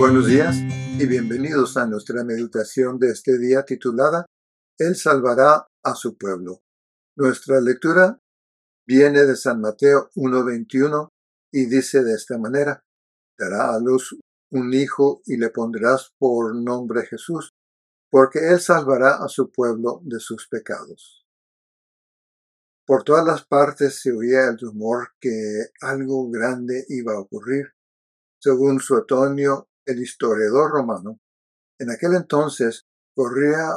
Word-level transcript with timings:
Buenos 0.00 0.28
días 0.28 0.56
y 0.98 1.04
bienvenidos 1.06 1.76
a 1.76 1.86
nuestra 1.86 2.24
meditación 2.24 2.98
de 2.98 3.10
este 3.10 3.36
día 3.36 3.66
titulada 3.66 4.24
Él 4.78 4.96
salvará 4.96 5.68
a 5.82 5.94
su 5.94 6.16
pueblo. 6.16 6.62
Nuestra 7.18 7.60
lectura 7.60 8.18
viene 8.86 9.26
de 9.26 9.36
San 9.36 9.60
Mateo 9.60 10.08
1.21 10.14 11.08
y 11.52 11.66
dice 11.66 12.02
de 12.02 12.14
esta 12.14 12.38
manera, 12.38 12.80
dará 13.38 13.74
a 13.74 13.78
luz 13.78 14.18
un 14.50 14.72
hijo 14.72 15.20
y 15.26 15.36
le 15.36 15.50
pondrás 15.50 16.14
por 16.18 16.54
nombre 16.54 17.04
Jesús, 17.04 17.50
porque 18.10 18.38
él 18.48 18.58
salvará 18.58 19.22
a 19.22 19.28
su 19.28 19.52
pueblo 19.52 20.00
de 20.02 20.18
sus 20.18 20.48
pecados. 20.48 21.26
Por 22.86 23.04
todas 23.04 23.26
las 23.26 23.44
partes 23.44 24.00
se 24.00 24.12
oía 24.12 24.48
el 24.48 24.58
rumor 24.58 25.10
que 25.20 25.66
algo 25.82 26.30
grande 26.30 26.86
iba 26.88 27.12
a 27.12 27.20
ocurrir. 27.20 27.74
Según 28.42 28.80
Suetonio, 28.80 29.69
el 29.90 30.00
historiador 30.00 30.70
romano, 30.70 31.18
en 31.78 31.90
aquel 31.90 32.14
entonces 32.14 32.82
corría 33.14 33.70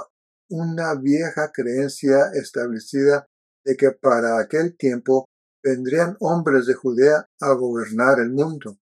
una 0.50 0.94
vieja 0.96 1.52
creencia 1.52 2.32
establecida 2.34 3.26
de 3.66 3.76
que 3.76 3.92
para 3.92 4.40
aquel 4.40 4.76
tiempo 4.78 5.26
vendrían 5.64 6.18
hombres 6.20 6.66
de 6.66 6.74
Judea 6.74 7.26
a 7.42 7.54
gobernar 7.54 8.20
el 8.20 8.32
mundo. 8.32 8.78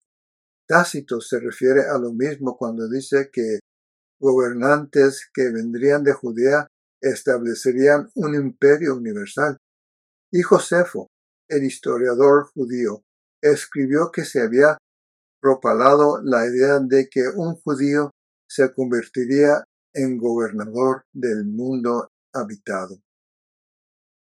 Tácito 0.67 1.22
se 1.22 1.39
refiere 1.39 1.81
a 1.81 1.98
lo 1.98 2.12
mismo 2.12 2.58
cuando 2.58 2.89
dice 2.89 3.30
que 3.31 3.59
gobernantes 4.20 5.30
que 5.34 5.50
vendrían 5.50 6.03
de 6.03 6.13
Judea 6.13 6.67
establecerían 7.02 8.09
un 8.16 8.36
imperio 8.36 8.95
universal. 8.95 9.58
Y 10.31 10.41
Josefo, 10.41 11.08
el 11.50 11.63
historiador 11.63 12.45
judío, 12.53 13.03
escribió 13.41 14.11
que 14.11 14.23
se 14.23 14.41
había 14.41 14.77
propalado 15.41 16.22
la 16.23 16.45
idea 16.45 16.80
de 16.80 17.09
que 17.09 17.23
un 17.36 17.55
judío 17.55 18.12
se 18.47 18.72
convertiría 18.73 19.64
en 19.94 20.17
gobernador 20.17 21.06
del 21.11 21.45
mundo 21.45 22.09
habitado. 22.34 23.02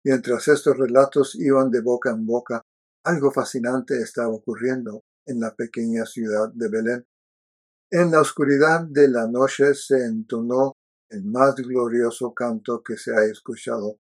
Mientras 0.03 0.47
estos 0.49 0.77
relatos 0.77 1.35
iban 1.35 1.69
de 1.69 1.81
boca 1.81 2.09
en 2.09 2.25
boca, 2.25 2.61
algo 3.05 3.31
fascinante 3.31 4.01
estaba 4.01 4.29
ocurriendo 4.29 5.03
en 5.25 5.39
la 5.39 5.55
pequeña 5.55 6.05
ciudad 6.05 6.51
de 6.53 6.69
Belén. 6.69 7.05
En 7.91 8.11
la 8.11 8.21
oscuridad 8.21 8.81
de 8.81 9.07
la 9.07 9.27
noche 9.27 9.73
se 9.75 10.03
entonó 10.03 10.73
el 11.09 11.23
más 11.25 11.55
glorioso 11.55 12.33
canto 12.33 12.81
que 12.81 12.97
se 12.97 13.15
ha 13.15 13.23
escuchado 13.25 13.99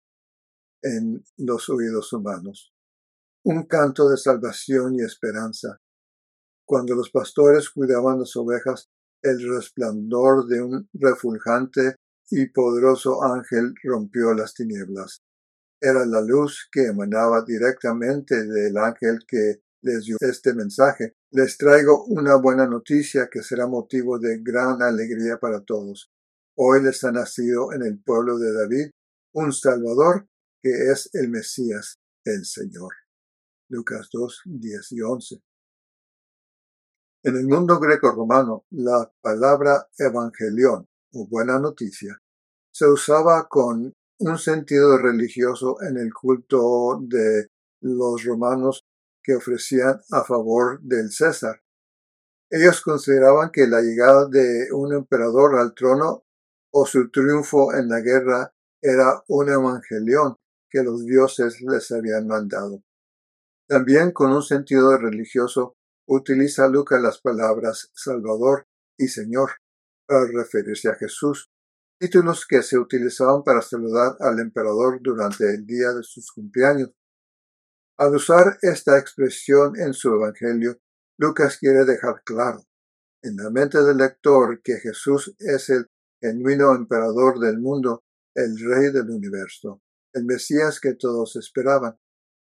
en 0.82 1.24
los 1.38 1.70
oídos 1.70 2.12
humanos. 2.14 2.74
Un 3.46 3.64
canto 3.64 4.10
de 4.10 4.18
salvación 4.18 4.96
y 4.96 5.02
esperanza. 5.02 5.80
Cuando 6.68 6.96
los 6.96 7.10
pastores 7.12 7.70
cuidaban 7.70 8.20
las 8.20 8.36
ovejas, 8.36 8.90
el 9.24 9.40
resplandor 9.50 10.48
de 10.48 10.62
un 10.62 10.90
refulgante 10.94 11.96
y 12.30 12.48
poderoso 12.48 13.24
ángel 13.24 13.74
rompió 13.82 14.34
las 14.34 14.54
tinieblas. 14.54 15.22
Era 15.80 16.06
la 16.06 16.20
luz 16.20 16.68
que 16.70 16.88
emanaba 16.88 17.46
directamente 17.46 18.44
del 18.44 18.78
ángel 18.78 19.20
que 19.26 19.62
les 19.82 20.04
dio 20.04 20.18
este 20.20 20.54
mensaje. 20.54 21.14
Les 21.32 21.58
traigo 21.58 22.04
una 22.04 22.36
buena 22.36 22.68
noticia 22.68 23.30
que 23.32 23.44
será 23.44 23.66
motivo 23.66 24.20
de 24.20 24.40
gran 24.42 24.82
alegría 24.82 25.38
para 25.40 25.62
todos. 25.62 26.12
Hoy 26.58 26.84
les 26.84 27.02
ha 27.06 27.14
nacido 27.14 27.72
en 27.72 27.84
el 27.84 27.98
pueblo 28.04 28.38
de 28.40 28.52
David 28.52 28.90
un 29.34 29.54
Salvador 29.54 30.28
que 30.62 30.92
es 30.92 31.10
el 31.14 31.30
Mesías, 31.30 31.98
el 32.26 32.44
Señor. 32.44 32.92
Lucas 33.70 34.10
2, 34.12 34.42
10 34.46 34.92
y 34.92 35.02
11. 35.02 35.42
En 37.28 37.36
el 37.36 37.46
mundo 37.46 37.78
greco-romano, 37.78 38.64
la 38.70 39.12
palabra 39.20 39.90
evangelión 39.98 40.88
o 41.12 41.28
buena 41.28 41.60
noticia 41.60 42.18
se 42.72 42.88
usaba 42.88 43.50
con 43.50 43.94
un 44.20 44.38
sentido 44.38 44.98
religioso 44.98 45.76
en 45.82 45.98
el 45.98 46.14
culto 46.14 47.02
de 47.02 47.50
los 47.82 48.24
romanos 48.24 48.86
que 49.22 49.36
ofrecían 49.36 50.00
a 50.10 50.24
favor 50.24 50.80
del 50.82 51.12
César. 51.12 51.62
Ellos 52.50 52.80
consideraban 52.80 53.52
que 53.52 53.68
la 53.68 53.82
llegada 53.82 54.30
de 54.30 54.70
un 54.72 54.94
emperador 54.94 55.60
al 55.60 55.74
trono 55.74 56.24
o 56.72 56.86
su 56.86 57.12
triunfo 57.12 57.74
en 57.74 57.90
la 57.90 58.00
guerra 58.00 58.54
era 58.82 59.22
un 59.28 59.50
evangelión 59.50 60.38
que 60.70 60.82
los 60.82 61.04
dioses 61.06 61.60
les 61.60 61.92
habían 61.92 62.26
mandado. 62.26 62.82
También 63.68 64.12
con 64.14 64.32
un 64.32 64.44
sentido 64.44 64.98
religioso 64.98 65.77
utiliza 66.08 66.68
Lucas 66.68 67.02
las 67.02 67.20
palabras 67.20 67.92
Salvador 67.94 68.68
y 68.98 69.08
Señor 69.08 69.52
para 70.08 70.26
referirse 70.26 70.90
a 70.90 70.96
Jesús, 70.96 71.52
títulos 72.00 72.46
que 72.48 72.64
se 72.64 72.78
utilizaban 72.78 73.44
para 73.44 73.62
saludar 73.62 74.16
al 74.20 74.40
emperador 74.40 75.00
durante 75.02 75.50
el 75.54 75.66
día 75.66 75.92
de 75.94 76.04
sus 76.04 76.32
cumpleaños. 76.32 76.92
Al 77.98 78.16
usar 78.16 78.58
esta 78.62 78.98
expresión 78.98 79.80
en 79.80 79.94
su 79.94 80.14
Evangelio, 80.14 80.80
Lucas 81.18 81.58
quiere 81.58 81.84
dejar 81.84 82.22
claro 82.24 82.64
en 83.24 83.36
la 83.36 83.50
mente 83.50 83.82
del 83.84 83.98
lector 83.98 84.62
que 84.62 84.78
Jesús 84.78 85.36
es 85.40 85.70
el 85.70 85.88
genuino 86.22 86.74
emperador 86.76 87.40
del 87.40 87.60
mundo, 87.60 88.04
el 88.36 88.58
rey 88.58 88.92
del 88.92 89.10
universo, 89.10 89.82
el 90.14 90.26
Mesías 90.26 90.80
que 90.80 90.94
todos 90.94 91.36
esperaban, 91.36 91.98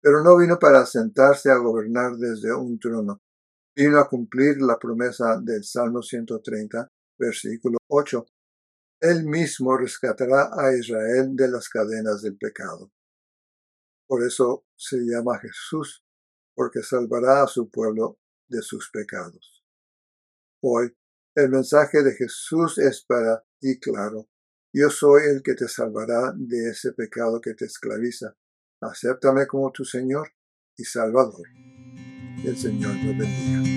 pero 0.02 0.24
no 0.24 0.38
vino 0.38 0.60
para 0.60 0.86
sentarse 0.86 1.50
a 1.50 1.58
gobernar 1.58 2.18
desde 2.18 2.54
un 2.54 2.78
trono, 2.80 3.22
vino 3.78 4.00
a 4.00 4.10
cumplir 4.10 4.60
la 4.60 4.80
promesa 4.80 5.40
del 5.40 5.64
Salmo 5.64 6.02
130, 6.02 6.92
versículo 7.20 7.78
8. 7.88 8.26
Él 9.02 9.24
mismo 9.26 9.78
rescatará 9.78 10.50
a 10.52 10.76
Israel 10.76 11.36
de 11.36 11.48
las 11.48 11.70
cadenas 11.70 12.24
del 12.24 12.38
pecado. 12.38 12.92
Por 14.08 14.26
eso 14.26 14.66
se 14.76 14.98
llama 14.98 15.38
Jesús, 15.38 16.04
porque 16.56 16.82
salvará 16.82 17.44
a 17.44 17.48
su 17.48 17.70
pueblo 17.70 18.18
de 18.48 18.64
sus 18.64 18.90
pecados. 18.90 19.64
Hoy, 20.64 20.92
el 21.36 21.50
mensaje 21.50 22.02
de 22.02 22.16
Jesús 22.16 22.80
es 22.80 23.04
para 23.04 23.46
ti 23.60 23.80
claro. 23.80 24.28
Yo 24.74 24.90
soy 24.90 25.22
el 25.30 25.44
que 25.44 25.54
te 25.54 25.68
salvará 25.68 26.34
de 26.36 26.70
ese 26.70 26.94
pecado 26.94 27.40
que 27.40 27.54
te 27.54 27.66
esclaviza. 27.66 28.36
Acéptame 28.82 29.46
como 29.46 29.72
tu 29.72 29.86
Señor 29.86 30.32
y 30.76 30.84
Salvador. 30.84 31.48
El 32.44 32.58
Señor 32.58 32.94
te 32.94 33.14
bendiga. 33.14 33.77